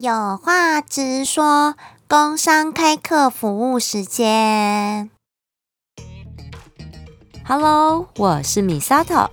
[0.00, 1.74] 有话直说，
[2.08, 5.10] 工商开课服务时间。
[7.44, 9.28] Hello，我是 Misato。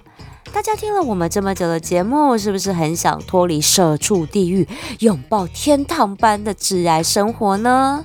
[0.51, 4.67] 大家听了我们这么久的节目，是不是很想脱离社畜地狱，
[4.99, 8.04] 拥抱天堂般的职涯生活呢？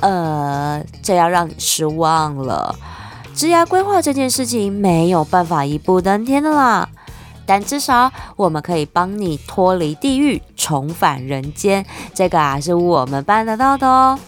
[0.00, 2.74] 呃，这要让你失望了。
[3.36, 6.88] 职涯规划这件事情没有办法一步登天的啦。
[7.46, 11.86] 但至少我们可以帮你脱离地狱，重返人间。
[12.12, 14.18] 这个啊，是我们办得到的哦。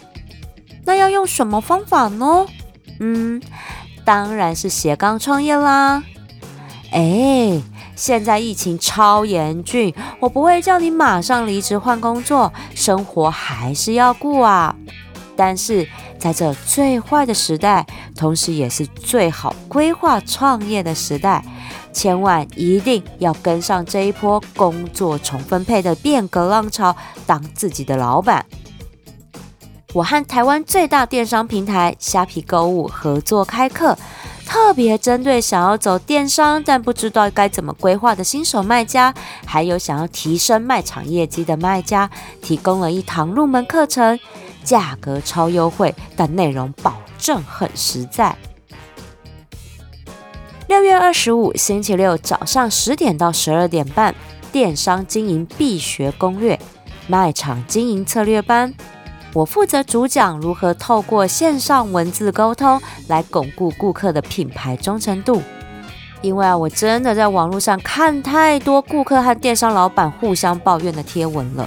[0.85, 2.47] 那要用什么方法呢？
[3.01, 3.43] 嗯，
[4.05, 6.03] 当然是斜杠创业啦。
[6.91, 7.61] 哎，
[7.95, 14.75] 现在疫情超严峻，我不会叫你马上离职换工作，生活还是要顾啊。
[15.37, 15.87] 但是
[16.19, 21.45] 在这最坏的时代，同时也是最好规划创业的时代。
[21.99, 26.95] 千万一定要跟上这一波工作重分配的变革浪潮，
[27.27, 28.47] 当自己的老板。
[29.93, 33.99] 我和台湾最大电商平台虾皮购物合作开课，
[34.47, 39.13] 特别针对想要走电商但不知道该怎么规划的新手卖家，
[39.45, 42.09] 还有想要提升卖场业绩的卖家，
[42.41, 44.17] 提供了一堂入门课程，
[44.63, 48.37] 价格超优惠，但内容保证很实在。
[50.69, 54.15] 六月二十五星期六早上十点到十二点半，
[54.53, 56.61] 电商经营必学攻略，
[57.07, 58.75] 卖场经营策略班。
[59.33, 65.41] 我负责主讲如何透过线上文字沟通来巩固顾客的品牌忠诚度。
[66.21, 71.67] 因为啊，我真的在网络上看太多顾客和电商老板互相抱怨的贴文了。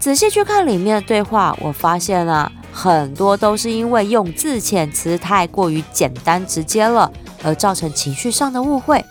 [0.00, 7.10] 仔细去看里面的对话，我发现啊，很多都是因为用字遣词太过于简单直接了。
[7.44, 9.04] 而造成情绪上的误会。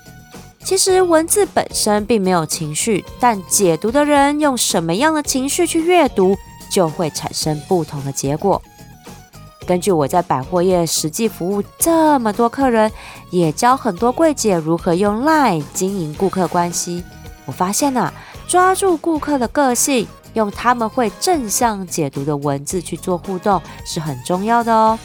[0.64, 6.38] 其实文字本身并没有情绪，但解读的人用什么样的情绪去阅读，
[6.72, 8.62] 就会产生不同的结果。
[9.68, 12.90] 根据我在百货业实际服务这么多客人，
[13.32, 17.04] 也教很多柜姐如何用 LINE 经营顾客关系，
[17.46, 18.14] 我发现啊，
[18.48, 24.98] 抓住顾客的个性，用他们会正向解读的文字去做互动，是很重要的哦。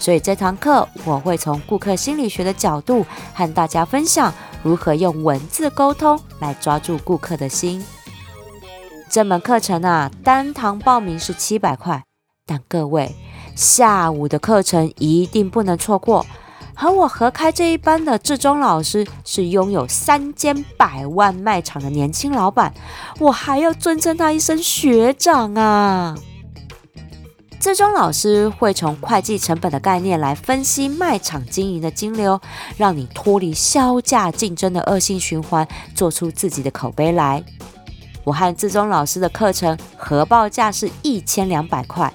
[0.00, 7.84] 所以这堂课我会从顾客心理学的角度和大家分享如何用文字沟通来抓住顾客的心。
[9.10, 12.04] 这门课程啊，单堂报名是七百块，
[12.46, 13.16] 但各位
[13.56, 16.24] 下午的课程一定不能错过。
[16.80, 22.72] 和我合开这一班的志忠老师是拥有三间百万卖场的年轻老板，
[23.18, 26.16] 我还要尊称他一声学长啊！
[27.58, 32.40] 志忠老师会从会计成本的概念来分析卖场经营的金流，
[32.76, 35.66] 让你脱离销价竞争的恶性循环，
[35.96, 37.42] 做出自己的口碑来。
[38.22, 42.14] 我和志忠老师的课程合报价是一千两百块，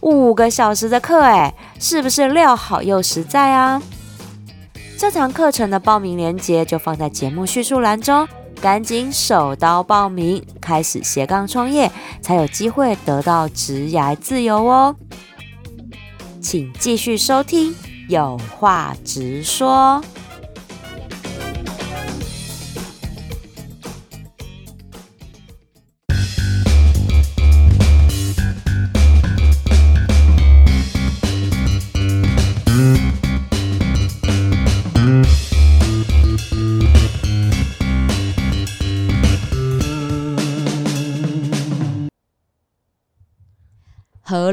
[0.00, 3.82] 五个小时的课，哎，是不是料好又实在啊？
[4.98, 8.26] 这堂课程的报名链接就放在节目叙述栏中。
[8.58, 11.92] 赶紧手刀报名，开始斜杠创业，
[12.22, 14.96] 才有机会得到职涯自由哦！
[16.40, 17.74] 请继续收听，
[18.08, 20.02] 有话直说。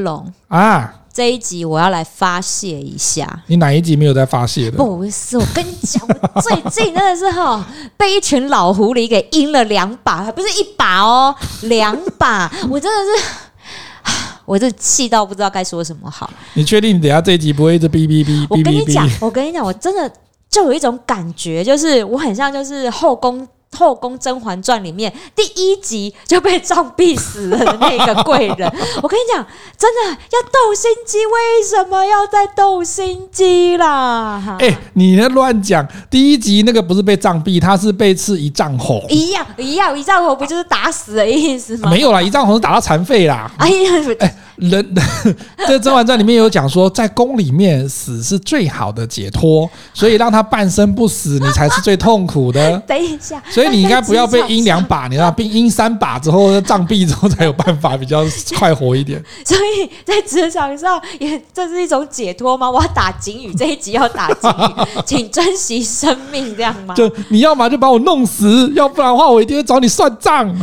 [0.04, 3.44] 龙啊，这一集我要来发泄一下。
[3.48, 4.78] 你哪一集没有在发泄的？
[4.78, 6.02] 不是，我跟你讲，
[6.34, 7.66] 我最 近真的是哈，
[7.98, 12.52] 被一群老狐狸给阴了两把，还不是一把哦，两把。
[12.70, 14.12] 我真的是，
[14.46, 16.30] 我这气到不知道该说什么好。
[16.54, 18.46] 你确定你等下这一集不会一直哔哔哔？
[18.50, 20.12] 我跟你讲，我跟你讲，我真的
[20.50, 23.48] 就有一种感觉，就是我很像就是后宫。
[23.78, 28.72] 后宫《甄嬛传》里面第一集就被杖毙死了的那个贵人，
[29.02, 29.46] 我跟你讲，
[29.78, 34.58] 真的要斗心机，为什么要再斗心机啦？
[34.60, 35.88] 哎、欸，你那乱讲！
[36.10, 41.90] 第一集那个不是被杖毙，他是被刺一丈红，一样一样，一丈红不就是打死的意思吗？
[41.90, 43.52] 没有啦，一丈红是打到残废啦。
[43.58, 44.36] 哎呀，哎、欸。
[44.58, 44.96] 人
[45.68, 52.78] 这《甄嬛传》里面有讲说，在宫里面死是最好的解脱，所以让他半生不死，你才是最痛苦的。
[52.88, 58.24] 等一下，所以你应该不要被阴两把，你知道，被阴三把之后，杖毙之后才有办法比较
[58.58, 59.24] 快活一点。
[59.46, 62.70] 所以在职场上也这是一种解脱吗？
[62.70, 66.94] 我要打警语，这一集要打警语，请珍惜生命，这样吗？
[66.96, 70.54] 就你要么就把我弄死，要不然的话我一定会找你算账。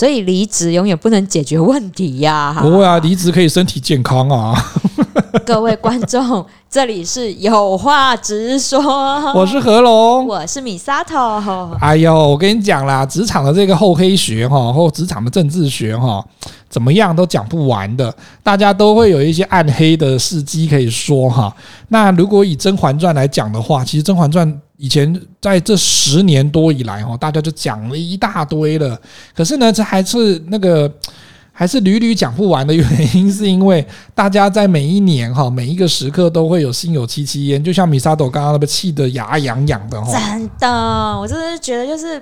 [0.00, 2.56] 所以离职永远不能解决问题呀。
[2.58, 4.54] 不会啊，离职可以身体健康啊。
[5.44, 8.80] 各位观众，这里是有话直说，
[9.34, 11.76] 我是何龙，我是米沙头。
[11.82, 16.24] 哎呦，我跟你讲啦，职场的这个厚黑学哈，或职场的政治学哈，
[16.70, 18.10] 怎么样都讲不完的，
[18.42, 21.54] 大家都会有一些暗黑的事迹可以说哈。
[21.88, 29.00] 那如果以《甄嬛传》来讲的话，其实《甄嬛传》以前在这十年多以来哈，大家就讲了一大堆了，
[29.34, 30.92] 可是呢，这还是那个。
[31.52, 40.10] 还是屡屡讲不完的原因，是因为大家在每一年哈，每一个时刻都会有心有戚戚焉，就像米萨朵刚刚那么气得牙痒痒的哈。
[40.10, 40.68] 真的，
[41.20, 42.16] 我真的是觉得就是，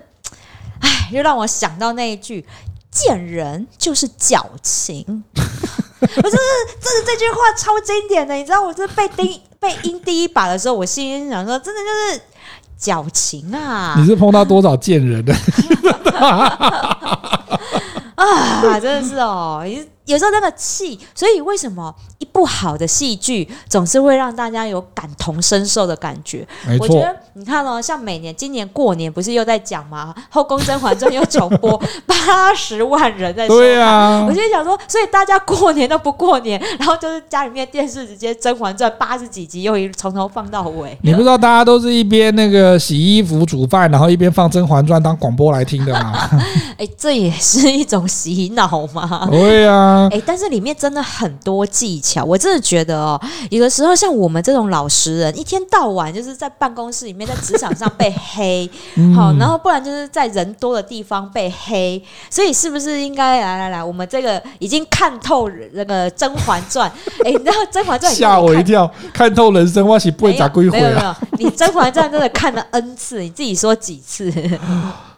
[0.80, 2.44] 哎，又让我想到那一句
[2.90, 5.04] “见人就是矫情”，
[5.36, 6.38] 我真是，
[6.80, 8.34] 真的这句话超经典的。
[8.34, 12.22] 你知道，我是被钉被阴第一把的时候，我心里想说，真的就是
[12.78, 13.94] 矫情啊！
[13.98, 15.34] 你是碰到多少贱人的？
[18.14, 19.62] 啊，真的是哦，
[20.08, 26.46] 有时候那个气，所以为什么一部好的戏剧总是会让大家有感同身受的感觉？
[26.80, 30.14] 我觉得你看哦，像每年今年过年不是又在讲吗？
[30.30, 40.96] 《后宫甄嬛传》又重播 八十万人在说，对啊，我就想说，所以大家过年都不过年，然后就是家里面电视直接《甄嬛传》八十几集又一从头放到尾。
[41.02, 46.28] 你不知道大家都是一边那个洗衣服、煮饭，然后一边放《甄嬛传》当广播来听的吗？
[46.78, 49.28] 哎，这也是一种洗脑嘛。
[49.30, 57.28] 对啊，哎，但是里面真的很多技巧，我真的觉得哦，有的时候像我们这种老实人，一天到晚就是在办公室里面。
[57.28, 58.66] 在职场上被黑，
[59.14, 66.90] 好，然后不然就是在人多的地方被黑，所以是不是应该来来来，我们这个已经看透那个《甄嬛传》，
[67.22, 71.14] 哎，你知道《甄嬛传 》吓我一跳，看透人生，我是不会咋归回啊？
[71.38, 74.32] 你《甄嬛传》真的看了 N 次，你自己说几次？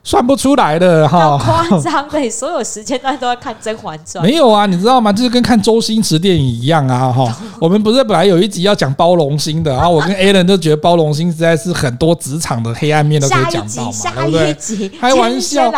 [0.02, 4.24] 算不出来的哈，夸张的，你所有时间段都在看《甄嬛传》。
[4.26, 5.12] 没有啊，你知道吗？
[5.12, 7.36] 就是跟看周星驰电影一样啊哈。
[7.60, 14.88] 我们不是本来有一集要讲包容心的，然后我跟 Alan 都觉得包容心实在是很多职场的黑暗面都可以讲到嘛，对不对？
[14.98, 15.70] 开玩笑，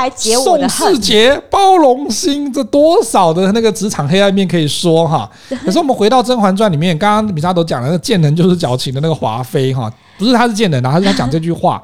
[0.44, 5.28] 宋世杰、包容心，这多少的那个职场黑暗面可以说哈。
[5.64, 11.82] 可是我们回到《甄嬛传》里面，刚刚米莎都讲了，那贱人就是矫情的那个华妃哈，不是她是贱人，然后他是在讲这句话。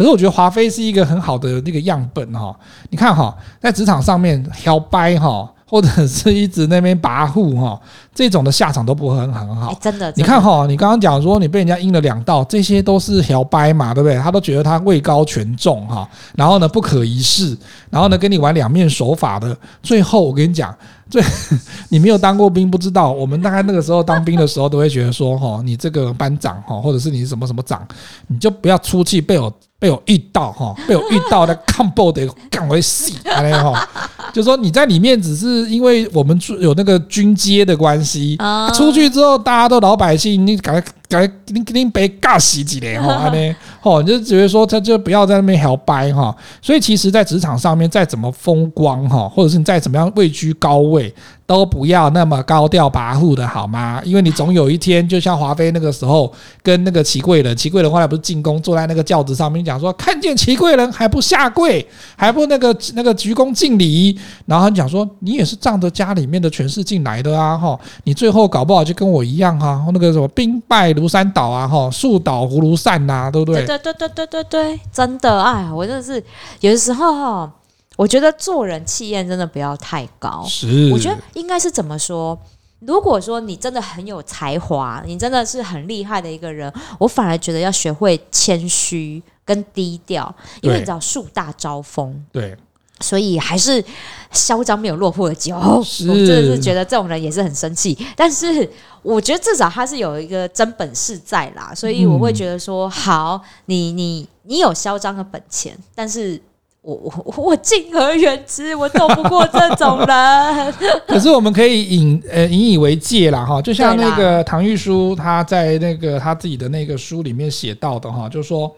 [0.00, 2.58] 可是我觉得华妃是一个很好的那个样本哈，
[2.88, 7.78] 你看哈，在职场上面挑掰哈，或者是一直那边跋扈哈，
[8.14, 9.76] 这种的下场都不会很很好。
[9.78, 14.18] 真的，你看哈，你刚刚讲说你被人家阴了两道，这些都是挑掰嘛，对不对？
[14.18, 17.54] 他都觉得他位高权重哈，然后呢不可一世，
[17.90, 20.74] 然后呢跟你玩两面手法的，最后我跟你讲，
[21.10, 21.22] 最
[21.90, 27.86] 你没有当过兵不知道，我们大概那个时候当兵的时候都会觉得说哈，你这个班长哈，或者是你什么什么长，
[28.28, 29.52] 你就不要出气被我。
[29.80, 33.88] 被我遇到哈， 被我遇到的 combo 的赶回死，哈，
[34.32, 38.36] 就说你在里面只是因为我们有那个军阶的关系，
[38.74, 51.12] 出去之后大家都老百姓，你赶快赶快你肯定被尬死几年哈， 呢，哦，你就觉得说他就不要在那边摇摆哈，所以其实，在职场上面再怎么风光哈，或者是你再怎么样位居高位。
[51.50, 54.00] 都不要那么高调跋扈的好吗？
[54.04, 56.32] 因为你总有一天，就像华妃那个时候，
[56.62, 64.16] 跟那个祺贵人，祺贵人后来不是进宫，坐在那个轿子上面讲说，看见祺贵人还不下跪，还不那个那个鞠躬敬礼，
[64.46, 73.66] 然后他讲说，你也是仗着家里面的权势进来的啊，哈，你最后搞不好就跟我一样哈，那个什么兵败如山倒啊，哈，树倒猢猻散呐，对不对？
[73.66, 76.22] 对对对对对对，真的，哎，我真的是
[76.60, 77.52] 有的时候哈。
[78.00, 80.42] 我觉得做人气焰真的不要太高。
[80.48, 82.38] 是，我觉得应该是怎么说？
[82.78, 92.24] 如果说你真的很有才华，你真的是很厉害的一个人，我反而觉得要学会谦虚跟低调，因为你知道树大招风。
[92.32, 92.56] 对，
[93.00, 93.84] 所以还是
[94.32, 95.54] 嚣张没有落魄的久。
[95.60, 98.66] 我真的是觉得这种人也是很生气，但是
[99.02, 106.40] 我觉得至少他是有一个真本事在啦，所以我会觉得说，好，你你你有嚣张的本钱，但是。
[106.82, 110.74] 我我我敬而远之，我斗不过这种人。
[111.06, 118.74] 可是我们可以引呃引以为戒啦哈，就像那个唐玉书他在那个他自己的那个书里面写到的哈，就是说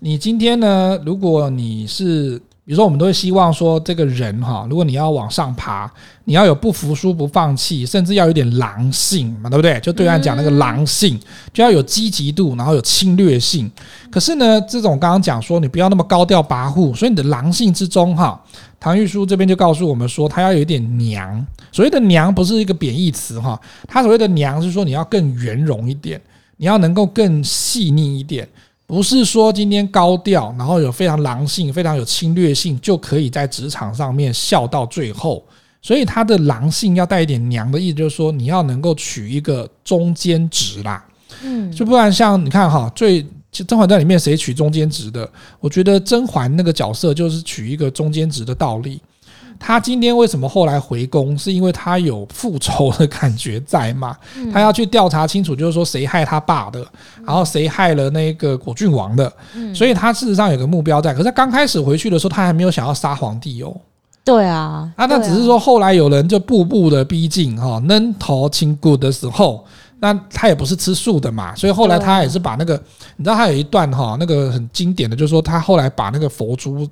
[0.00, 2.40] 你今天呢，如果你是。
[2.70, 9.80] 比如说，我们都会希望说，这个人哈，如果你要往上爬，你要有不服输、不放弃，甚至要有点狼性嘛，对不对？
[9.80, 11.18] 就对岸讲那个狼性，
[11.52, 13.68] 就要有积极度，然后有侵略性。
[14.08, 18.40] 可是呢，这种刚刚讲说，你不要那么高调跋扈，所以你的狼性之中哈，
[18.78, 21.44] 唐玉书这边就告诉我们说，他要有一点娘。
[21.72, 26.22] 所谓的娘不是一个贬义词哈，他所谓的娘是说你要更圆融一点，
[26.58, 28.48] 你要能够更细腻一点。
[28.90, 35.42] 不是说今天高调，然后有非常狼性、非常有侵略性，就可以在职场上面笑到最后。
[35.80, 41.02] 所以他的狼性要带一点娘的意思，就是说你要能够取一个中间值啦。
[41.42, 45.30] 嗯，就不然像你看哈，最《甄嬛传》里面谁取中间值的？
[45.60, 49.00] 我觉得甄嬛那个角色就是取一个中间值的道理。
[49.62, 51.36] 他今天为什么后来回宫？
[51.36, 54.16] 是因为他有复仇的感觉在嘛？
[54.50, 56.84] 他要去调查清楚，就是说谁害他爸的，
[57.26, 59.30] 然后谁害了那个果郡王的。
[59.74, 61.12] 所以他事实上有个目标在。
[61.12, 63.76] 可是他刚开始回去的时候，他还没有想要杀皇帝哦。
[64.24, 69.62] 对啊，啊，那只是说后来有人就步步的逼近哈，能头亲骨的时候，
[69.98, 72.74] 那他也不是吃素的嘛，所以后来他也是把那个，
[73.16, 76.88] 你知道他有一段哈，那个很经典的，就是说他后来把那个佛珠。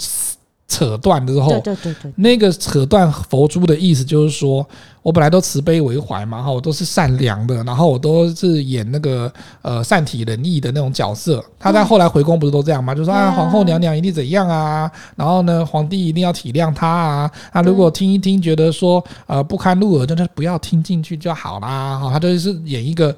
[0.68, 4.64] 扯断之后，对对对，那个扯断佛珠的意思就是说，
[5.02, 9.32] 我本来都慈悲为怀嘛，哈，我都是善良的，然后我都是演那个
[9.62, 11.42] 呃善体人意的那种角色。
[11.58, 12.94] 他在后来回宫不是都这样吗？
[12.94, 17.30] 就说啊，皇后娘娘一定怎样啊，然后呢，皇帝一定要体谅他啊。
[17.50, 21.98] 他如果听一听觉得说呃不堪入耳，就不要听进去就好啦。
[21.98, 23.16] 哈，他就是演一个。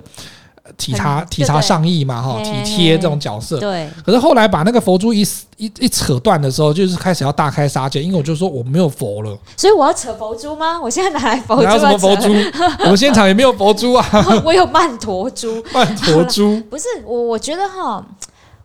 [0.76, 3.58] 体察体察上意嘛，哈，体贴这种角色。
[3.58, 3.88] 对。
[4.04, 5.22] 可是后来把那个佛珠一
[5.56, 9.36] 一一扯断的时候，就是开始要大开杀戒，因为我就说我没有佛了。
[9.56, 10.80] 所以我要扯佛珠吗？
[10.80, 11.62] 我现在拿来佛珠。
[11.64, 12.28] 拿什么佛珠？
[12.84, 14.06] 我们现场也没有佛珠啊。
[14.44, 15.62] 我有曼陀珠。
[15.72, 16.60] 曼陀珠。
[16.62, 18.04] 不是我，我觉得哈，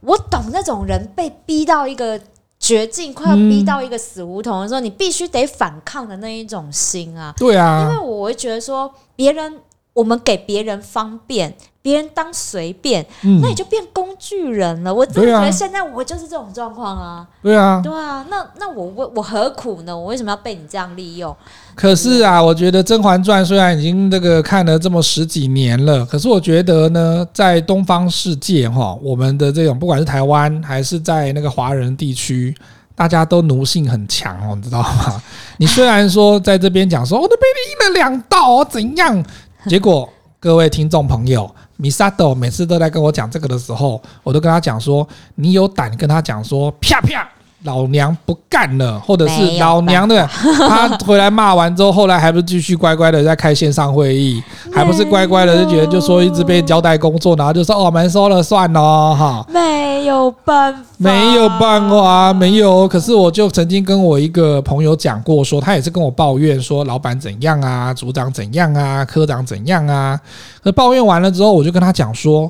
[0.01, 2.19] 我懂那种人被逼到一个
[2.59, 7.33] 绝境，快要逼到一个死胡同的时候，你必须得反抗的那一种心啊。
[7.37, 7.87] 对啊。
[7.89, 9.59] 因为我会觉得说，别人
[9.95, 11.55] 我们给别人方便。
[11.81, 14.91] 别人当随便，嗯，那你就变工具人了。
[14.91, 17.27] 我真的觉得现在我就是这种状况啊。
[17.43, 18.25] 对啊，对啊。
[18.27, 19.95] 那那我我我何苦呢？
[19.95, 21.37] 我为什么要被你这样利用？
[21.75, 32.51] 可是啊，我觉得《甄嬛传》虽然已经这个看了这么十几年了，可是我觉得呢，在东方世界哈，我们的这种不管是台湾还是在那个华人地区，
[32.95, 35.21] 大家都奴性很强哦，你知道吗？
[35.57, 39.23] 你虽然说在这边讲说我都被你阴了两道哦，怎样？
[39.69, 40.07] 结果
[40.39, 41.53] 各位听众朋友。
[41.77, 45.05] 米萨豆每次都在跟我讲这个的时候，我都跟他讲说
[45.35, 47.29] ：“你有胆跟他讲说，啪啪。”
[47.65, 50.25] 老娘不干了，或者是老娘的，
[50.69, 54.41] 他回来骂完之后，后来还不是继续乖乖的在开线上会议，
[54.71, 62.87] 还不是乖乖的就觉得就说一直被交代工作，然后就说哦，没说了算了哈，没有办法，没有办法，没有。
[62.87, 70.19] 可是我就曾经跟我一个朋友讲过，说他也是跟我抱怨说老板怎样啊，组长怎样啊，科长怎样啊。
[70.63, 72.49] 可抱怨完了之后，我就跟他讲说。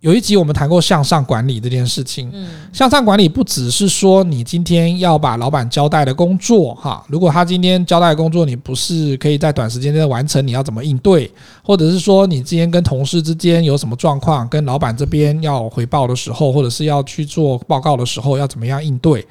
[0.00, 2.30] 有一集我们谈过向上管理这件事情。
[2.32, 11.30] 嗯，向上管理不只是说你今天要把老板交代的工作哈，如果他今天交代的工作你不是可以在短时间内完成，你要怎么应对？
[11.62, 19.26] 或者是说你今天跟同事之间有什么状况，跟老板这边要回报的时候，或者是要去做报告的时候，要怎么样应对？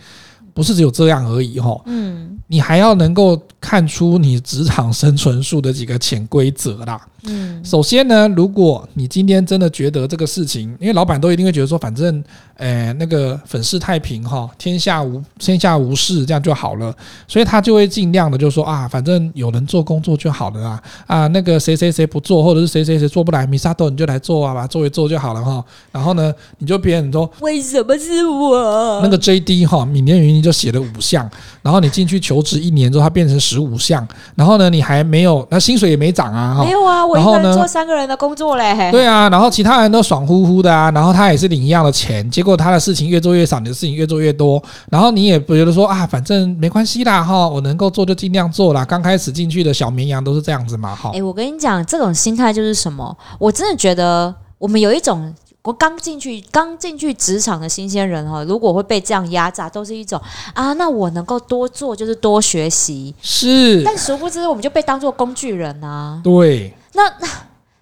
[0.53, 1.79] 不是只有这样而已哈。
[1.85, 7.01] 嗯，你还要能够看出你职场生存术的几个潜规则啦。
[7.23, 12.23] 嗯，首先呢，如果你今天真的觉得这个事情，因为老板都一定会觉得说，反正，
[12.57, 16.95] 诶，那个粉饰太平哈，天下无天下无事，这样就好了，
[17.27, 25.63] 所以他就会尽量的就说啊，反正有人做工作就好了啊，啊，那个谁谁谁不做，或者是谁谁谁做不来，米萨豆你就来做啊，把它做一做就好了哈。
[25.91, 29.01] 然后呢，你就别人说为什么是我？
[29.03, 31.29] 那个 JD 哈，米年云就写了五项，
[31.61, 37.08] 然后你进去求职一年之后，它变成十五项，然后呢，你还没有，那薪水也没涨啊，哈，没有啊。
[37.15, 38.89] 然后呢，做三个人的工作嘞。
[38.91, 48.83] 对啊，然后其他人都爽乎乎的啊，然后他也是领一样的钱，结果他的事情越做越少，你的事情越做越多，然后你也不觉得说啊，反正没关系啦哈，我能够做就尽量做啦。
[48.85, 51.11] 刚开始进去的小绵羊都是这样子嘛，哈。
[51.13, 53.15] 诶，我跟你讲，这种心态就是什么？
[53.37, 55.33] 我真的觉得我们有一种，
[55.69, 60.19] 我刚进去刚进去职场的新鲜人哈，如果会被这样压榨，都是一种
[60.55, 63.83] 啊，那我能够多做就是多学习，是。
[63.83, 66.19] 但殊不知，我们就被当做工具人啊。
[66.23, 66.73] 对。
[66.93, 67.27] 那那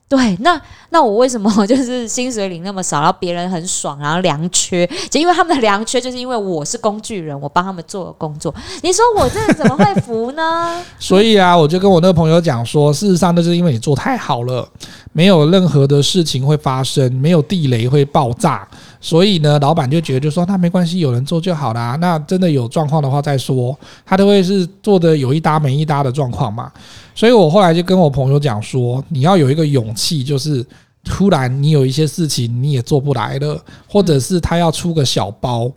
[0.10, 0.60] 对，那
[0.90, 8.56] 那我为什么 就是薪水领那么少，然后别人很爽，然后良缺，就因为他们的良缺，就是因为我是工具人，我帮他们做了工作。
[8.84, 10.82] 你说我这怎么会服呢？
[10.98, 14.66] 所以啊，我就跟我那个朋友讲说，事实上那就是因为你做太好了，
[15.12, 18.66] 没有任何的事情会发生，没有地雷会爆炸。
[19.08, 21.96] 所以呢，老板就觉得就说那没关系，有人做就好啦。
[22.02, 23.74] 那真的有状况的话再说，
[24.06, 26.70] 他都会是做的有一搭没一搭的状况嘛。
[27.16, 30.62] 所以我后来就跟我朋友讲说，你要有一个勇气，就是
[31.06, 35.72] 突然你有一些事情你也做不来了，或者是他要出个小包，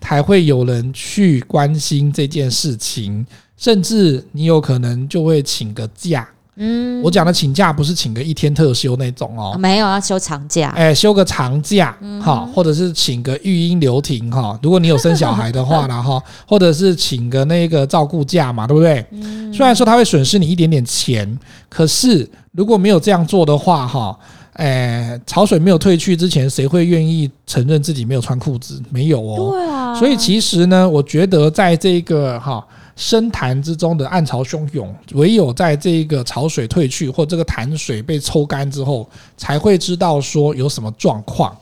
[0.00, 3.24] 才会有人去关心这件事情，
[3.56, 6.28] 甚至你有可能就会请个假。
[6.58, 19.06] 嗯，我讲的请假不是请个一天特休那种哦，没有要休长假，哎，休个长假哈、嗯，或者是请个育婴留停哈，如果你有生小孩的话 然后或者是请个那个照顾假嘛，对不对？
[19.12, 21.38] 嗯、虽然说他会损失你一点点钱，
[21.68, 24.18] 可是如果没有这样做的话哈，
[24.54, 28.82] 哎，潮水没有退去之前，谁会愿意承认自己没有穿裤子？
[28.90, 32.66] 没有哦，对啊，所以其实呢，我觉得在这个哈。
[33.00, 41.56] 深潭之中的暗潮汹涌，唯有在这个潮水退去或这个潭水被抽干之后，才会知道说有什么状况。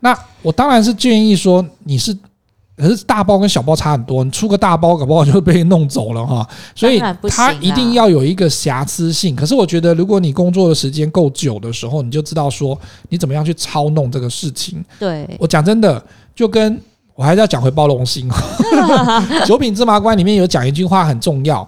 [0.00, 2.14] 那我当然是建议说，你是
[2.76, 6.46] 可是大包跟小包差很多，你出个大包搞不好就会被弄走了哈。
[6.74, 9.34] 所以它一定要有一个瑕疵性。
[9.34, 12.78] 可是我觉得，如果你工作的时间够久的时候，你就知道说
[13.08, 14.84] 你怎么样去操弄这个事情。
[14.98, 16.04] 对，我讲真的，
[16.34, 16.78] 就跟。
[17.16, 18.30] 我还是要讲回包容心。
[19.44, 21.66] 九品芝麻官里面有讲一句话很重要，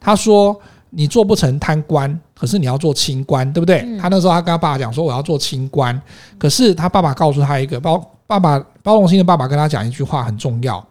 [0.00, 0.58] 他说
[0.90, 6.00] ：“你做不成贪官，可是你要做清官，对不对？”他那时候他跟他爸爸讲说：“我要做清官。”
[6.38, 10.82] 可是他爸爸告诉他一个包爸爸包容心的爸爸跟他讲一句话很重要：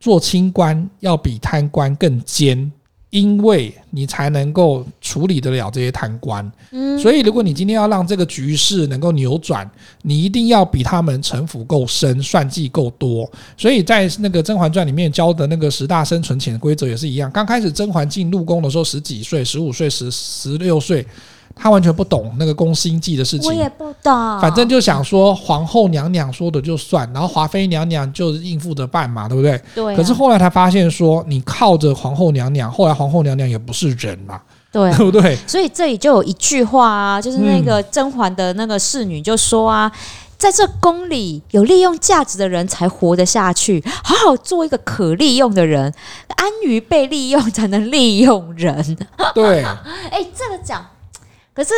[0.00, 2.70] 做清官要比贪官更奸。
[3.10, 9.68] 因为你才能够处理得了这些贪官，嗯，所以如果你今天要让这个局势能够扭转，
[10.02, 13.28] 你一定要比他们城府够深，算计够多。
[13.56, 17.30] 所以在那个《甄嬛传》里面教的那个十大生存潜规则也是一样。
[17.32, 21.04] 刚开始甄嬛进入宫的时候，十几岁、十五岁、十十六岁。
[21.60, 24.40] 他完全不懂那个宫心计的事情，我也不懂。
[24.40, 29.60] 反正就想说皇后娘娘说的就算，然后华妃娘娘就应付着办嘛，对不对？
[29.74, 29.96] 对啊。
[29.96, 34.40] 可是后来才发现说，你靠着皇后娘娘，后来皇后娘娘也不是人嘛，
[34.72, 35.36] 对， 对不对？
[35.46, 39.90] 所以这里就有一句话啊，就是那个甄嬛的那个侍女就说啊，
[40.38, 45.92] 在这宫里有利用价值的人才活得下去，好好做一个可利用的人，
[46.36, 48.96] 安于被利用才能利用人。
[49.34, 49.62] 对，
[50.10, 50.84] 哎，这个讲。
[51.52, 51.70] 可是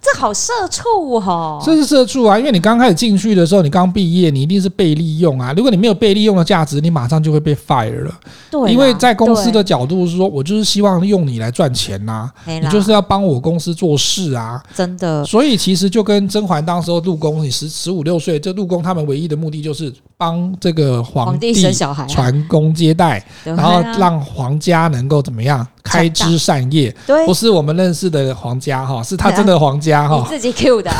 [0.00, 2.38] 这好社畜哦，这是社畜啊！
[2.38, 5.52] 因为你刚开始进去的时候，你刚毕业，你一定是被利用啊。
[5.56, 8.14] 如果你没有被利用的价值，你马上就会被 fire 了。
[8.50, 14.62] 对，因为在公司的角度是说，我就是希望用你来赚钱呐，你就是要帮我公司做事啊。
[14.74, 15.24] 真的。
[15.24, 25.66] 所以其实就跟甄嬛当时候入宫，你十十五六岁，这入宫，他们唯一的目的就是帮这个皇帝生小孩、传宗接代，然后让皇家能够怎么样？
[25.84, 30.90] 开枝散叶，对，不是我们认识的皇家哈，是他真的皇家哈，自己 Q 的。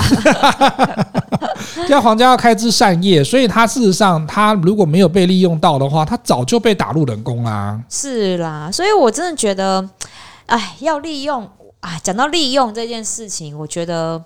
[1.74, 7.80] 这样皇家要开枝散叶，所以他事实上，他如果没有被利用到的话，他早就被打入冷宫啦。
[7.88, 9.88] 是啦，所以我真的觉得，
[10.46, 11.48] 哎，要利用
[11.80, 14.22] 啊，讲到利用这件事情，我觉得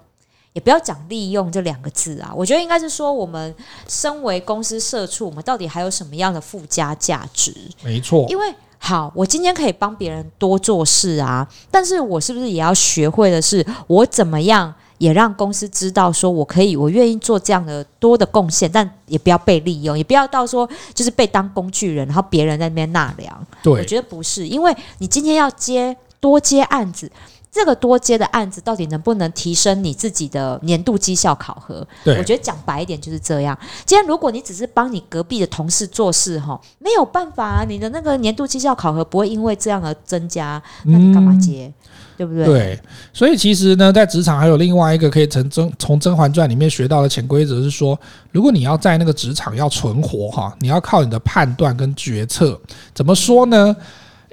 [0.53, 3.55] 也不要讲利用这两个字啊，我觉得应该是说，我们
[3.88, 7.55] 身为公司社畜，我们到底还有什么样的附加价值？
[7.83, 8.53] 没错，因为。
[8.79, 23.47] 好，我今天可以帮别人多做事啊，但是我是不是也要学会的是，我怎么样也让公司知道，说我可以，我愿意做这样的多的贡献，但也不要被利用，也不要到说就是被当工具人，然后别人在那边纳凉。
[23.62, 27.11] 对，我觉得不是，因为你今天要接多接案子。
[27.51, 31.87] 这个多接的案子到底能不能提升你自己的年度绩效考核？
[32.05, 33.59] 对，我觉得讲白一点就是这样。
[33.85, 41.67] 今天如果你只是帮你隔壁的同事做事，哈，没有办法啊，你的那个年度绩效考核不会因为这样而增加，那你干嘛接？
[41.67, 41.75] 嗯、
[42.19, 42.45] 对不对？
[42.45, 42.81] 对，
[43.13, 47.99] 所以其实呢，在职场还有另外一个可以从甄从《甄嬛传》里面学到的潜规则是说，
[48.31, 52.61] 如果你要在那个职场要存活哈，你要靠你的判断跟决策。
[52.95, 53.75] 怎么说呢？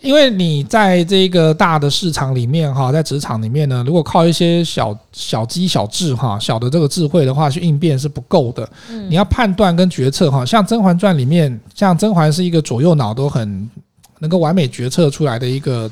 [0.05, 8.69] 因为你在这个大的市场里面哈，在职场里面呢，如果靠一些小小机小智哈，小的这个智慧的话去应变是不够的。
[9.09, 13.67] 你要判断跟决策哈，像《甄嬛传》里面，像甄嬛是一个左右脑都很
[14.19, 15.89] 能够完美决策出来的一个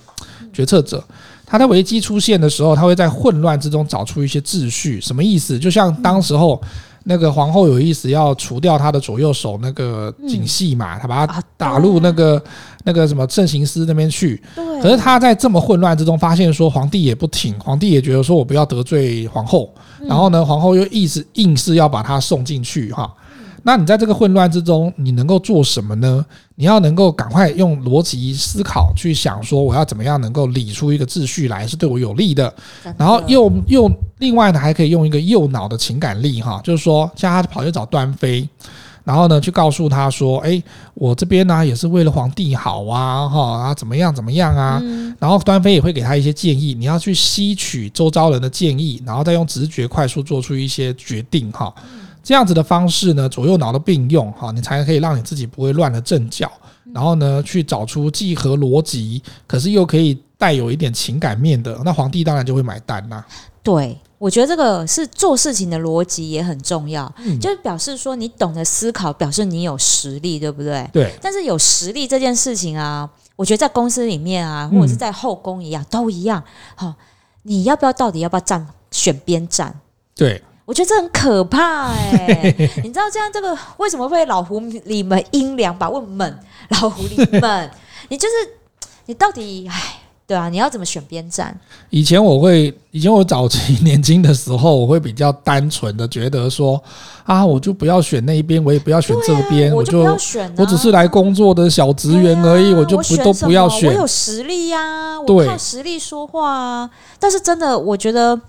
[0.54, 1.04] 决策者。
[1.44, 5.02] 他在危机出现的时候，他会在混乱之中找出一些秩序。
[5.02, 5.58] 什么意思？
[5.58, 6.62] 就像当时候。
[7.04, 12.42] 那个皇后有意思要除掉她的左右手那个锦系嘛，她把她打入那个
[12.86, 14.42] 那个什么慎刑司那边去。
[14.82, 19.74] 可是她在这么混乱之中，发现说皇帝也不挺，皇帝也觉得说我不要得罪皇后，
[20.08, 23.14] 然后呢，皇后又一直硬是要把她送进去哈。
[23.66, 26.26] 那你在这个混乱之中，你能够做什么呢？
[26.56, 32.54] 你要能够赶快用逻辑思考去想，说我要怎么样能够理出一个秩序来，是对我有利的。
[32.98, 38.48] 然后又又另外呢，还可以用一个右脑的情感力哈，就是说，像他跑去找端妃，
[39.06, 40.62] 然后呢，去告诉他说，哎，
[40.94, 44.82] 我这边呢也是为了皇帝好啊，哈啊怎么样怎么样啊？
[45.20, 51.74] 然后端妃也会给他一些建议，你要去吸取周遭人的建议，然后再用直觉快速做出一些决定哈。
[52.24, 56.50] 这样子的方式呢，左右脑的并用哈，你才可以让你自己不会乱了阵脚。
[56.94, 63.26] 然后呢，去找出既合逻辑，可是又可以带有一点情感面的，那皇帝当然就会买单啦。
[63.64, 70.88] 对，我觉得这个是做事情的逻辑也很重要，嗯，就是表示说你懂得思考，表示你有实力，对不对？
[70.92, 71.14] 对。
[71.22, 76.44] 但是有实力这件事情啊，我觉得在公司里面啊，或者是在后宫一样，嗯、都一样。
[76.76, 76.96] 好、哦，
[77.44, 79.74] 你要不要到底要不要站选边站？
[80.14, 80.44] 对。
[80.66, 85.90] 我觉得这很可怕哎、欸， 你知道这样这个为什么会老狐狸们阴凉吧？
[85.90, 87.70] 问们老狐狸们，
[88.08, 88.34] 你就是
[89.08, 91.60] 你到底哎，对啊，你要怎么选边站？
[91.90, 96.82] 以前我会，以前我早期年轻的时候，我会比较单纯的觉得说
[97.26, 103.90] 啊，我就不要选那一边，我也不要选这边，啊、我就不要选、啊，我只是来工作的小职员而已，啊、我就不都不要选。
[103.90, 106.90] 我有实力呀、啊，我靠实力说话啊。
[107.20, 108.40] 但是真的，我觉得。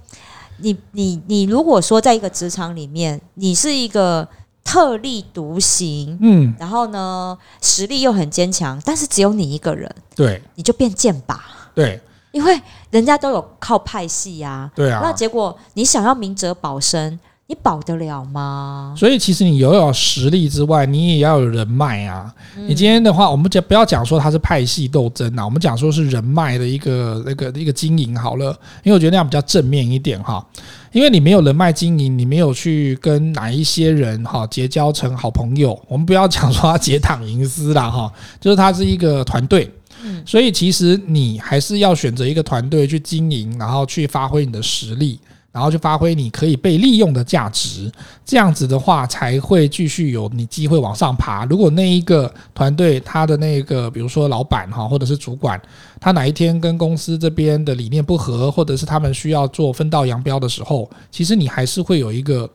[0.64, 4.26] 你你你，如果说在一个职场里面，你是一个
[4.64, 12.00] 特立独行，嗯，然后呢，实力又很坚强，但是只有你一个人，对，你就变剑拔，对，
[12.32, 12.58] 因为
[12.90, 17.20] 人家都有靠派系呀，对啊，那结果你想要明哲保身。
[17.54, 18.92] 你保得了吗？
[18.98, 22.34] 所以其实你有有实力之外，你也要有人脉啊。
[22.56, 28.46] 嗯、你今天的话，我们就不要讲说它是派系斗争啊，我们讲说是人脉的一个那个一个经营好了。
[28.82, 30.44] 因为我觉得那样比较正面一点哈。
[30.90, 35.80] 因为你没有人脉经营，你没有去跟哪一些人哈结交成好朋友。
[35.86, 39.70] 我们不要讲说他结党营私啦哈，就是他是一个团队。
[40.02, 45.20] 嗯，所以其实你还是要选择一个团队去经营，然后去发挥你的实力。
[45.54, 47.88] 然后就发挥你可以被利用的价值，
[48.24, 51.44] 这样子的话才会继续有你机会往上爬。
[51.44, 55.60] 如果那一个团队他的那个，比如说老板哈，或者是主管，
[56.00, 62.50] 他哪一天跟公司这边的理念不合，或者是他们需要做分道扬镳的时候，其实你还是会有一个，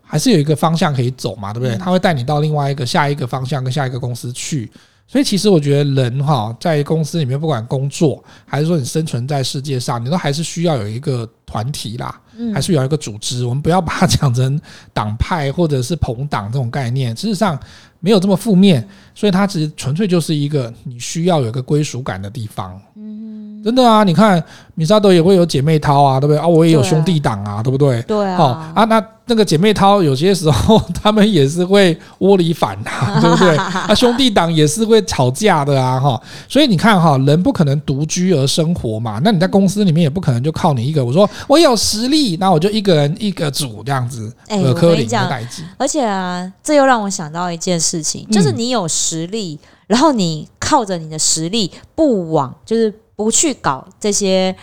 [0.00, 1.76] 还是有一个方向可以走嘛，对不对？
[1.76, 4.70] 他会带你到另外一个下一个方向跟下一个公司去。
[5.10, 12.20] 所以其实我觉得人哈，在公司里面不管工作还是说你生存在世界上，你都还是需要有一个团体啦，
[12.52, 13.46] 还是有一个组织。
[13.46, 14.60] 我们不要把它讲成
[14.92, 17.58] 党派或者是朋党这种概念，事实上
[18.00, 18.86] 没有这么负面。
[19.14, 22.78] 所以它其实纯粹就是一个你需要有一个归属感的地方。
[22.94, 24.42] 嗯真的啊，你看
[24.74, 26.46] 米沙德也会有姐妹淘啊，对不对啊？
[26.46, 28.00] 我也有兄弟党啊，对不对？
[28.02, 28.36] 对啊。
[28.36, 33.56] 好啊，那那个姐妹淘有些时候 他们也是会窝里反啊， 对不对？
[33.56, 36.20] 啊，兄弟党也是会吵架的啊，哈。
[36.48, 39.20] 所以你看哈，人不可能独居而生活嘛。
[39.22, 41.04] 那你在公司里面也不可能就靠你一个。
[41.04, 44.32] 我说我有实力，那我就一个人一个组这样子。
[44.48, 45.30] 哎，我跟你讲，
[45.76, 52.92] 而且啊，这又让我想到一件事情，就是你有实力，然后你靠着你的实力不往就是。
[53.18, 54.54] 不去搞这些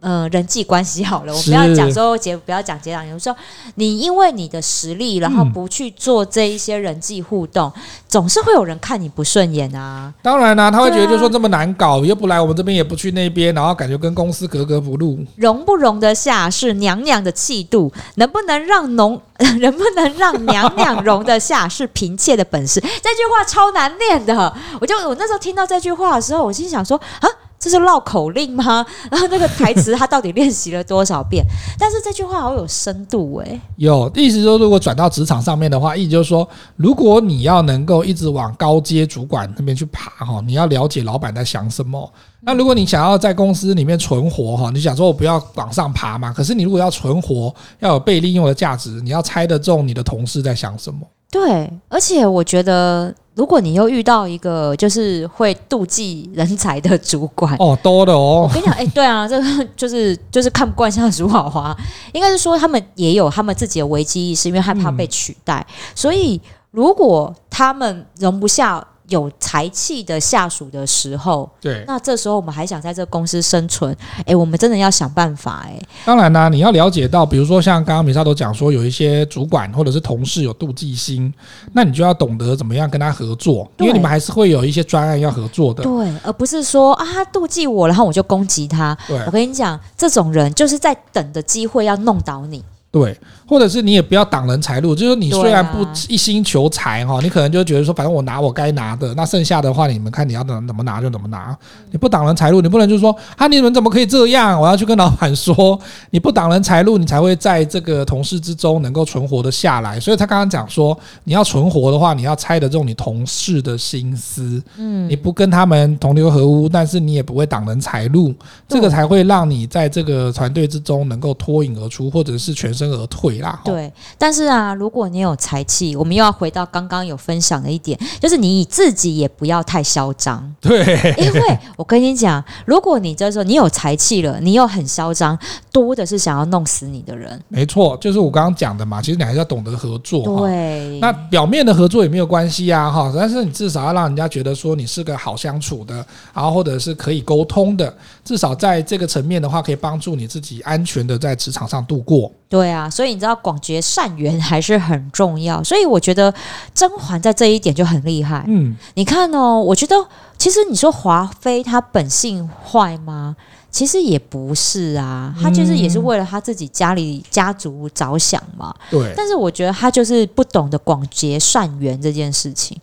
[0.00, 3.06] 呃人际关系好了，我不要讲说结，不要讲结党。
[3.06, 3.36] 有时候
[3.74, 10.14] 你因为你的实力，然后不去做这一些人际互动，嗯、总是会有人看你不顺眼啊。
[10.22, 15.18] 当然啦、啊，他会觉得就说这么难搞，啊、又不来我们这边，也不去那边，然后感觉跟公司格格不入。
[15.34, 19.20] 容不容得下是娘娘的气度，能不能让农，
[19.60, 22.80] 能不能让娘娘容得下是嫔妾的本事。
[22.80, 27.28] 这句话超难念的，我就我那时候听到这句话的时候，我心想说啊。
[27.58, 28.84] 这是绕口令吗？
[29.10, 31.44] 然后那个台词他到底练习了多少遍？
[31.78, 33.60] 但是这句话好有深度诶。
[33.76, 42.12] 有意思说，如果转到职场上面的话，意思就是说，如果你要能够一直往高阶主管那边去爬哈，你要了解老板在想什么。
[42.40, 46.32] 那如果你想要在公司里面存活哈，你想说我不要往上爬嘛？
[46.32, 51.00] 可是你如果要存活，要有被利用的价值，你要猜得中你的同事在想什么。
[51.30, 53.12] 对，而且我觉得。
[53.38, 58.48] 如果你又遇到一个就是会妒忌人才的主管哦，多的哦。
[58.48, 61.72] 我跟你讲，哎，对啊，这个就是就是看不惯像如好华，
[62.12, 66.40] 应该是说他们也有他们自己的危机意识，因为害怕被取代，嗯、所以
[66.72, 68.84] 如果他们容不下。
[69.08, 75.78] 有才气的下属的时候，对，那这时候我们还想在这个公司生存，哎，我们真的要想办法，哎。
[76.04, 81.32] 当然啦，你要了解到，比如说像刚刚米莎都讲说，有一些主管或者是同事有妒忌心，
[81.72, 88.96] 那你就要懂得怎么样跟他合作，因为你们还是会有一些专案要合作的，对，而不是说啊他妒忌我，然后我就攻击他。
[89.06, 92.62] 对，我跟你讲，这种人就是在等的机会要弄倒你。
[92.90, 93.14] 对，
[93.48, 101.56] 或者是你也不要挡人财路，就是你虽然不一心求财哈，你可能就觉得说，反正我拿我该拿的，那剩下的话你们看你要怎怎么拿就怎么拿，
[101.90, 104.60] 你不挡人财路，你不能就是说啊，你们怎么可以这样？
[104.60, 105.78] 我要去跟老板说，
[106.10, 110.00] 你不挡人财路，你才会在这个同事之中能够存活的下来。
[110.00, 118.34] 所以他刚刚讲说，你要存活的话，你要猜得中你同事的心思，嗯，你不跟他们同流合污，但是你也不会挡人财路，
[118.66, 122.72] 这个才会让你在这个团队之中能够脱颖而出，或者是全。
[122.78, 123.60] 身而退啦。
[123.64, 130.54] 对，但是啊，如果你有才气，我们又要回到刚刚有分享的一点，就是你自己也不要太嚣张。
[130.60, 130.80] 对，
[131.18, 135.38] 因为我跟你讲，如果你这时候你有才气了，你又很嚣张，
[135.72, 137.40] 多的是想要弄死你的人。
[137.48, 139.00] 没错，就是我刚刚讲的嘛。
[139.00, 140.40] 其实你还是要懂得合作。
[140.40, 145.94] 对，那表面的合作也没有关系啊，哈，但是你至少要让人家觉得说你是个好相处的，
[146.34, 147.92] 然后或者是可以沟通的，
[148.24, 152.30] 至少在这个层面的话，可以帮助你自己安全的在职场上度过。
[152.48, 156.32] 对啊，所以你知道广结善缘还是很重要，所以我觉得
[156.74, 158.44] 甄嬛在这一点就很厉害。
[158.48, 159.94] 嗯，你看哦，我觉得
[160.38, 163.36] 其实你说华妃她本性坏吗？
[163.70, 168.74] 其实也不是啊，她就是也是为了她自己家里家族着想嘛。
[168.90, 172.80] 对，但是我觉得她就是不懂得广结善缘这件事情。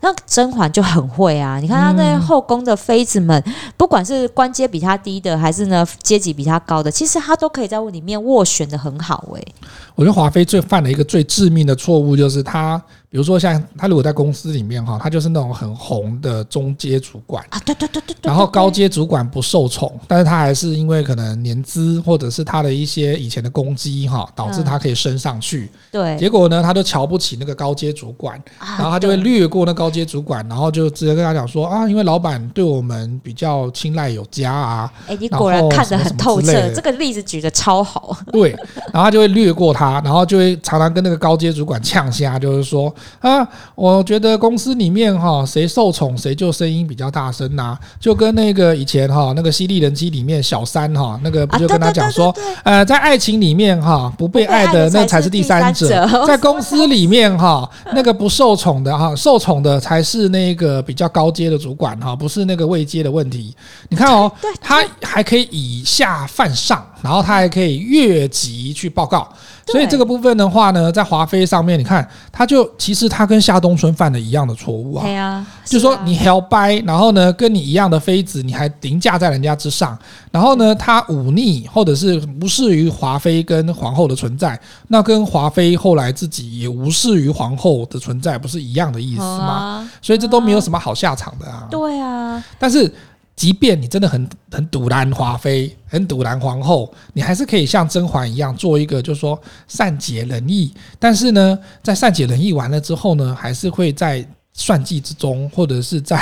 [0.00, 1.58] 那甄嬛就很会啊！
[1.60, 9.54] 你看她那后宫的妃子们，嗯、不管是官阶比她低的，还是呢阶级比她高的，其实她都可以在里面斡旋的很好诶、欸。
[9.94, 12.80] 我觉得华妃最犯了一个最致命的错误，就是她。
[13.10, 25.70] 比如说，像他如果在公司里面哈，他就是那种很红的中阶主管啊，对对对对，然后高阶主管不受宠，但是他还是因为可能年资或者是他的一些以前的攻击哈，导致他可以升上去。
[25.90, 34.92] 对，结果呢，他就瞧不起那个高阶主管，然后他就会略过那高阶主管，然后就直接跟他讲说啊，因为老板对我们比较青睐有加啊。
[35.06, 38.14] 哎，你果然看得很透彻，这个例子举得超好。
[38.30, 38.50] 对，
[38.92, 42.94] 然后他就会略过他，然后就会常常跟那个高阶主管呛虾，就是说。
[43.20, 52.34] 啊，我觉得公司里面哈，谁受宠谁就声音比较大声呐，就跟那个以前哈那个犀利人妻里面小三哈那个不就跟他讲说，
[52.64, 63.54] 呃，在爱情里面哈不被爱的那才是第三者， 在公司里面哈那个不受宠的哈受宠的才是那个比较高阶的主管哈，不是那个位阶的问题。
[63.88, 64.30] 你看哦，
[64.60, 69.28] 他还可以以下犯上，然后他还可以越级去报告。
[69.70, 75.04] 所以这个部分的话呢，在华妃上面，你看，他就其实他跟夏冬春犯了一样的错误啊。
[75.04, 79.96] 对啊，就是说你还要掰，然后呢，跟你一样的妃子，你还凌驾在人家之上，
[80.30, 89.88] 然后呢，他忤逆或者是无视于华妃跟皇后的存在，那跟华妃后来自己也无视于皇后的存在，不是一样的意思吗？
[90.00, 91.66] 所以这都没有什么好下场的啊。
[91.70, 92.92] 对啊，但是。
[93.38, 100.74] 即便你真的很很堵拦华妃，很堵拦皇后，你还是可以像甄嬛一样做一个，就是说善解人意。
[100.98, 106.16] 但是呢，在善解人意完了之后呢，还是会在算计之中，或者是在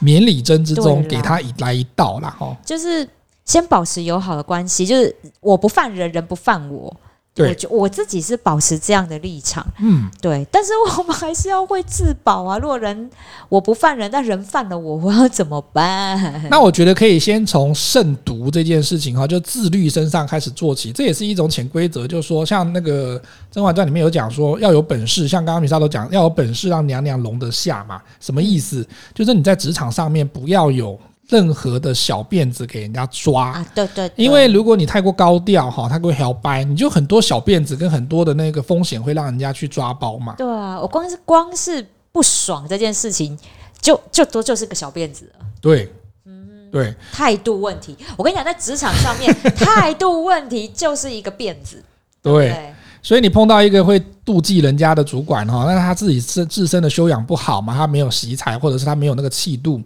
[0.00, 2.36] 免礼针之中给他一来一道啦。
[2.38, 2.54] 哈。
[2.62, 3.08] 就是
[3.46, 6.94] 先保持友好的关系，就是我不犯人，人不犯我。
[7.32, 12.58] 对，我我自己是保持这样的立场，嗯，对， 但是我们还是要会自保啊。
[12.58, 13.08] 如果人
[13.48, 16.48] 我不犯人，但人犯了我，我要怎么办？
[16.50, 22.06] 那我觉得可以先从慎独这件事情哈，就自律身上开始做起，这也是一种潜规则。
[22.06, 23.18] 就是说，像那个
[23.50, 28.02] 《甄嬛传》里面有讲说，要有本事，像刚刚米莎都讲，要有本事让娘娘容得下嘛。
[28.18, 28.84] 什么意思？
[29.14, 30.98] 就是你在职场上面不要有。
[31.30, 40.34] 任何的小辫子给人家抓啊，对对，因为如果你太过高调哈，太过摇摆，你就很多小辫子跟很多的那个风险会让人家去抓包嘛。
[40.36, 43.38] 对啊，我光是光是不爽这件事情，
[43.80, 45.46] 就就多就是个小辫子了。
[45.60, 45.92] 对，
[46.26, 47.96] 嗯，对，态度问题。
[48.16, 51.80] 我跟你讲，在职场上面， 态度问题就是一个辫子。
[52.20, 59.80] 对，所以你碰到一个会妒忌人家的主管哈，那他自己自自身的修养不好嘛，他没有惜才，或者是他没有那个气度。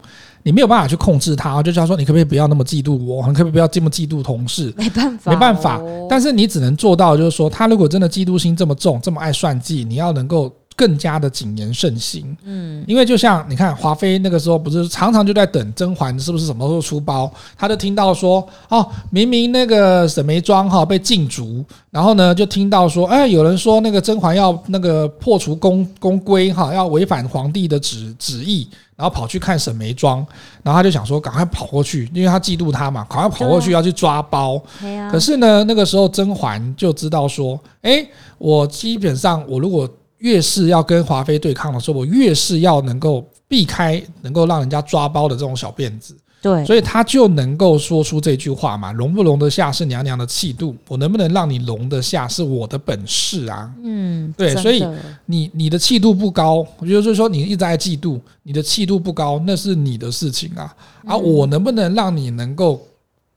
[0.45, 4.73] 你没有办法去控制他，就叫他说你可不可以不要那么嫉妒我，你可不可以不要这么嫉妒同事？
[4.77, 5.81] 没办法，没办法。
[6.09, 12.37] 但是你只能做到，就是说，他如果真的嫉妒心这么重，这么爱算计，你要能够更加的谨言慎行。
[12.45, 28.69] 嗯，因为就像你看，华妃那个时候不是常常就在等甄嬛是不是什么时候出包，他就听到说，哦，明明那个沈眉庄哈被禁足，然后呢就听到说，哎，有人说那个甄嬛要那个破除宫宫规哈，要违反皇帝的旨旨意。
[28.97, 30.25] 然后跑去看沈眉庄，
[30.63, 34.63] 然后他就想说赶快跑过去，因为他嫉妒他嘛，赶快跑过去要去抓包。
[35.11, 38.07] 可是呢，那个时候甄嬛就知道说，哎，
[38.39, 46.17] 我基本上我如果越是要跟华妃对抗的时候，我越是要能够避开能够让人家抓包的这种小辫子。
[46.45, 53.73] 对，所以他就能够说出这句话嘛，容不容得下是娘娘的气度，我能不能让你容得下是我的本事啊。
[53.83, 54.87] 嗯，对，所以
[55.25, 60.71] 你你的气度不高，我觉得就是说你一直在嫉妒，你的气度不高，那是你的事情啊。
[61.07, 62.87] 啊，我能不能让你能够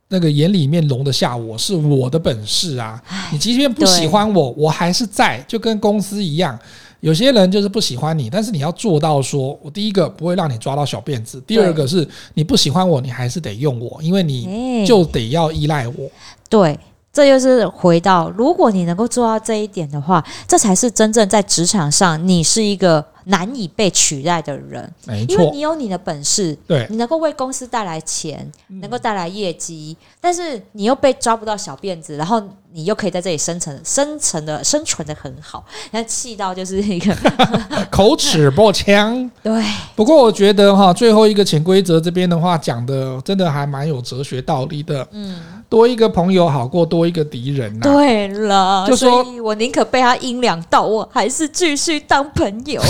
[0.09, 3.01] 那个眼里面容得下我是我的本事啊。
[3.31, 6.59] 你即便不喜欢我，我还是在，就跟公司一样。
[6.99, 16.10] 有些人就是不喜欢你，但是你要做到说，我第一个不会让你抓到小辫子，第二个是你不喜欢我，你还是得用我，因为你就得要依赖我。
[16.49, 16.77] 对，
[17.17, 24.88] 这就是回到，如果你能够做到这一点的话，这才是真正在职场上你是一个难以被取代的人。
[25.08, 28.47] 没错，因为你有你的本事，对，你能够为公司带来钱，
[28.82, 32.39] 能够带来业绩，但是你又被抓不到小辫子，然后。
[32.73, 37.15] 你又可以在这里生存、生存的、生存的很好，然后气到就是一个
[37.89, 39.32] 口齿不清。
[39.41, 39.63] 对，
[39.95, 45.08] 不过我觉得哈，最后一个潜规则这边的话讲的真的还蛮有哲学道理的。
[45.10, 47.82] 嗯，多一个朋友好过多一个敌人呐。
[47.84, 52.82] 对了，就说我宁可被他阴两道，我还是继续当朋友。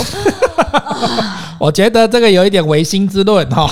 [1.58, 3.68] 我觉得这个有一点唯心之论哈。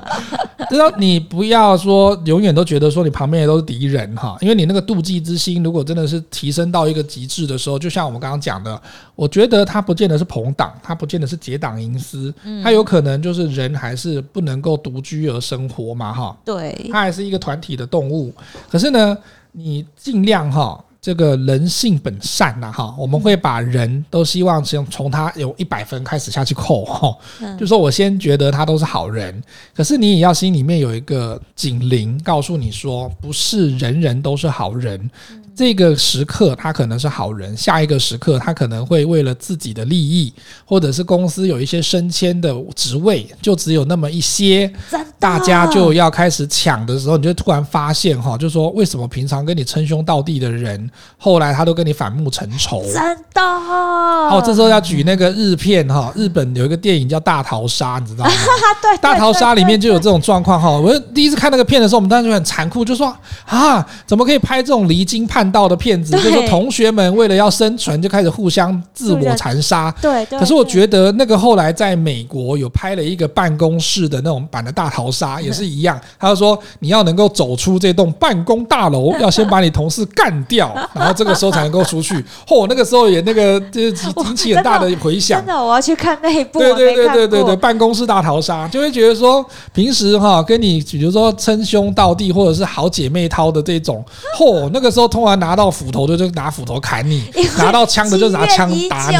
[0.72, 8.80] 知道你不要说永远都觉得说你旁边也都是敌人哈，因为你那个妒忌之心，如果真的是提升到一个极致的时候，就像我们刚刚讲的，
[9.14, 12.32] 我觉得他不见得是朋党，他不见得是结党营私，
[12.62, 16.36] 他有可能就是人还是不能够独居而生活嘛哈。
[16.44, 18.32] 对，他还是一个团体的动物。
[18.70, 19.16] 可是呢，
[19.52, 20.82] 你尽量哈。
[21.02, 27.18] 这个人性本善呐，哈，我们会把人都希望从从他有一百分开始下去扣，哈，
[27.58, 29.42] 就说我先觉得他都是好人，
[29.74, 35.10] 可是你也要心里面有一个警铃，告诉你说，不是人人都是好人。
[35.54, 40.32] 这个时刻他可能是好人，下一个时刻他可能会为了自己的利益，
[40.64, 44.72] 或者是公司有一些升迁的职位，就只有那么一些，
[45.18, 52.82] 大家就要开始抢的时候，你就突然发现哈，就说为什么平常跟你称兄道弟的人，后来他都跟你反目成仇？
[52.92, 53.42] 真的。
[53.42, 58.30] 哦，这时候要举那个日片哈，日本有一个电影叫《大逃杀》，你知道吗？
[58.80, 60.70] 对，大逃杀里面就有这种状况哈。
[60.70, 63.14] 我第一次看那个片的时候，我们当时就很残酷，就说
[63.46, 69.92] 啊，怎么可以拍这种离经叛道的骗子，就是同学们为了要生存，就开始互相自我残杀。
[70.00, 70.38] 对对。
[70.38, 76.00] 可是我觉得那个后来在美国有拍了一个办公室的那种版的大逃杀，也是一样。
[76.18, 82.24] 他就说你要能够走出这栋办公大楼，要先把你同事干掉， 然后这个时候才能够出去。
[82.46, 83.94] 嚯，那个时候也那个就是
[84.26, 85.38] 引起很大的回响。
[85.38, 86.58] 真的，我要去看那一部。
[86.58, 94.04] 对对对对对对，办公室大逃杀，就会觉得说平时哈跟你比如说称兄道弟或者是好姐妹掏的这种，
[94.38, 95.72] 嚯，那个时候突然拿到。
[95.72, 97.24] 斧头的就拿斧头砍你，
[97.56, 99.16] 拿到枪的就拿枪打你。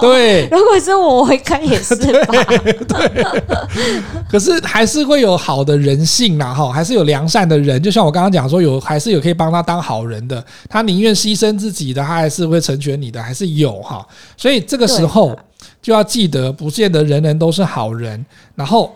[0.00, 2.32] 对，如果是我，我应该也是吧。
[2.64, 7.80] 对，对， 可是还是会有好的人性呐，哈，还是有良善的人。
[7.82, 14.04] 就像我刚刚讲说，有还是有可以帮他当好人的，他宁愿牺牲自己的，他还是会成全你的，还是有哈。
[14.38, 15.38] 所以这个时候
[15.82, 18.24] 就要记得，不见得人人都是好人。
[18.54, 18.90] 然后。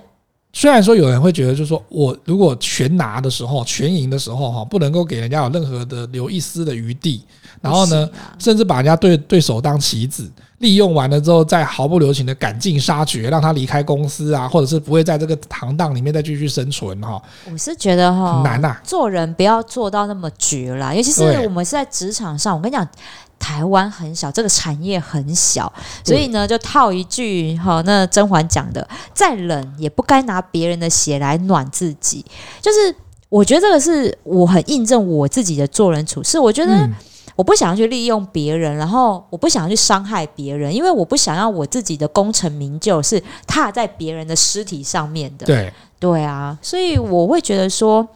[0.57, 7.25] 虽然说有人会觉得，就是说我如果全拿的时候，全赢的时候，哈，不能够给人家有任何的留一丝的余地，
[7.61, 17.21] 然后呢，甚至把人家对对手当棋子，利用完了之后，再毫不留情的赶尽杀绝，让他离开公司啊，或者是不会在这个行当里面再继续生存，哈。
[17.51, 22.89] 我是觉得哈，很难呐，做人不要做到那么绝啦，尤其是我们是在职场上，我跟你讲。
[23.45, 25.71] 台湾很小，这个产业很小，
[26.03, 32.25] 所以呢，就套一句哈，那甄嬛讲的，再冷也不该拿别人的血来暖自己。
[32.63, 32.97] 就是
[33.29, 36.39] 我觉得这个是我很印证我自己的做人处事。
[36.39, 36.89] 我觉得
[37.37, 45.45] 我不想要去利用别人，然后我不想要去伤害别人，因为我不想要我自己的功成名就是踏在别人的尸体上面的。
[45.45, 48.09] 对对啊，所以我会觉得说。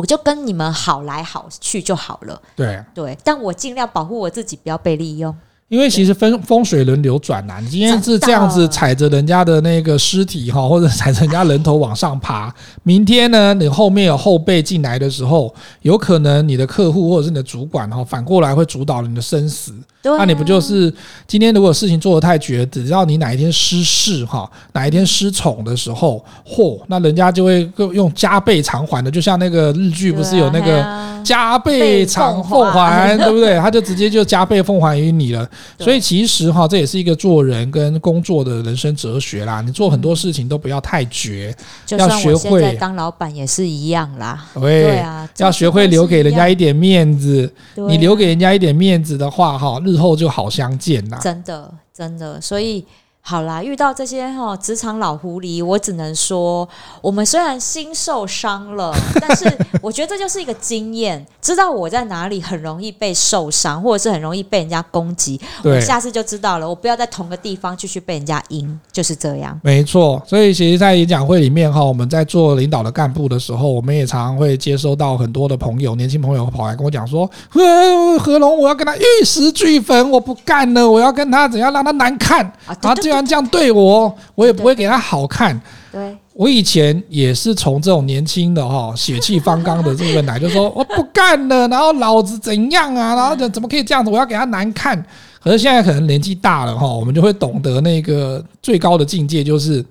[0.00, 2.40] 我就跟你们好来好去就好了。
[2.54, 5.34] 对对，但我尽量保护我自己，不要被利用。
[5.68, 12.54] 因为其实风风水轮流转呐，你今天是这样子踩着人家的那个尸体哈， 或者踩着人家人头往上爬，
[12.84, 19.72] 明天呢，你后面有后辈进来的时候，有可能你的客户或者是你的主管哈，反过来会主导你的生死。
[20.18, 20.92] 那你不就是
[21.26, 31.16] 今天如果事情做得太绝，只要你哪一天失势哈，哪一天失宠的时候，嚯，那人家就会用加倍偿还的，就像那个日剧不是有那个。
[31.26, 33.58] 加倍偿奉还，对不对？
[33.58, 35.44] 他就直接就加倍奉还于你了。
[35.76, 39.60] 所以其实哈，这也是一个做人跟工作的人生哲学啦。
[39.60, 41.52] 你做很多事情都不要太绝，
[41.88, 44.46] 要学会当老板也是一样啦。
[44.54, 47.52] 对啊，要学会留给人家一点面子。
[47.88, 51.18] 你留给人家一点面子的话，哈，日之后就好相见啦。
[51.18, 52.86] 真的，真的，所以。
[53.28, 56.66] 好啦，遇到这些哈职场老狐狸，我只能说，
[57.00, 69.58] 我们虽然心受伤了，但是我觉得这就是一个经验，知道我在哪里很容易被受伤，或者是很容易被人家攻击，我下次就知道了，我不要在同个地方继续被人家赢，就是这样。
[69.60, 83.15] 没错，所以其实，在演讲会里面哈，我们在做领导的干部的时候，我们也常常会接收到很多的朋友，年轻朋友跑来跟我讲说，何龙，我要跟他玉石俱焚，我不干了，我要跟他怎样让他难看啊，这样。
[83.24, 85.60] 这样对我，我也不会给他好看。
[85.92, 94.10] 对，我以前也是从这种年轻的哈、血气方刚的这个奶，就说我不干了，然后老子怎样啊，然后怎怎么可以这样子？
[94.10, 95.00] 我要给他难看。
[95.40, 99.84] 可是现在可能年纪大了哈，我们就会懂得那个最高的境界就是。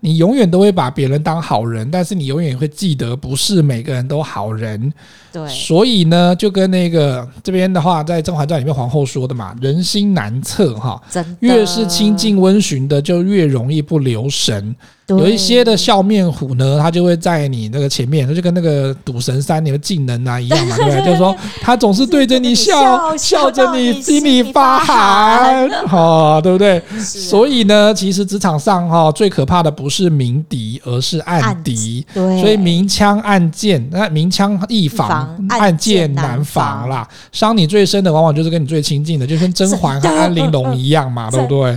[0.00, 4.92] 你永远都会把别人当好人，但是你永远会记得，不是每个人都好人。
[5.32, 11.02] 对，所以呢，就跟那个这边的话，在《甄嬛传》里面皇后说的嘛，人心难测哈，
[11.40, 14.74] 越是亲近温驯的，就越容易不留神。
[15.08, 21.04] 有一些的笑面虎呢，他就会在你那个前面，他就跟那个赌神三你的技能啊一样嘛， 对不对？
[21.06, 26.82] 就是说他总是对着你笑， 笑着你心里发寒， 哈，对不对？
[27.00, 32.04] 所以呢，其实职场上哈最可怕的不是明敌，而是暗敌。
[32.12, 37.08] 对，所以明枪暗箭，那明枪易防，暗箭难防啦。
[37.32, 41.74] 伤你最深的，往往就是跟你最亲近的，就跟甄嬛和安陵容一样嘛，对不对？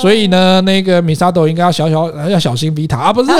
[0.00, 2.71] 所以呢，那个米沙豆应该要小小要小心。
[2.74, 3.30] 比塔啊，不是，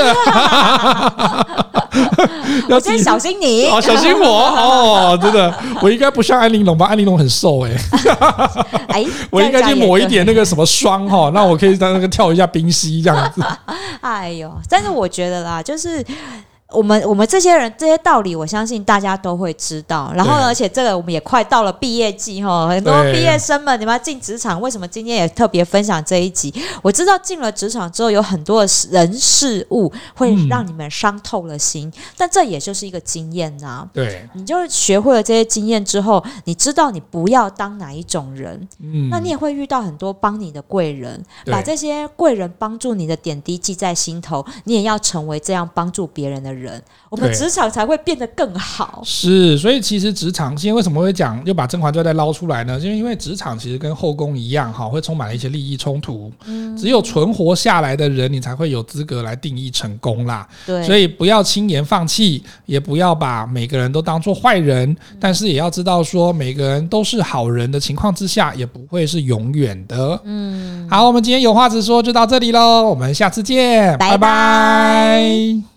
[2.69, 6.87] 要先小心你哦，小心我哦，真的，我应该不像安玲珑吧？
[6.87, 7.71] 安玲珑很瘦哎，
[8.89, 13.43] 哎， 我应该去抹一点那个什么霜哈，那我可以在那个跳一下冰溪这样子。
[14.01, 16.05] 哎呦，但是我觉得啦，就是。
[16.73, 20.13] 我们我们这些人这些道理，我相信大家都会知道。
[20.15, 26.53] 然后，而且这个我们也快到了毕业季哈，很多毕业生们，你们要进职场，为什么今天也特别分享这一集？
[26.83, 33.89] 我知道进了职场之后，有很多的人事物会让你们伤透了心，嗯、但这也就是一个经验呐、啊。
[33.93, 46.62] 对，你就是学会了这些经验之后，你知道你不要当哪一种人，嗯，那你也会遇到很多帮你的贵人，把这些贵人帮助你的点滴记在心头，你也要成为这样帮助别人的人。
[46.63, 49.03] 人，我们职场才会变得更好。
[49.05, 52.79] 是，所以其实职场今天为什么会讲，又把《甄嬛传》再捞出来呢？
[52.79, 56.33] 就是因为职场其实跟后宫一样，哈，会充满了一些利益冲突。
[56.47, 60.47] 嗯，只有存活下来的人，你才会有资格来定义成功啦。
[60.65, 70.21] 对，所以不要轻言放弃，也不要把每个人都当做坏人，但是也要知道说，每个人都是好人的情况之下，也不会是永远的。
[70.25, 74.13] 嗯，好，我们今天有话直说就到这里喽，我们下次见，拜拜。
[74.13, 75.72] 拜拜。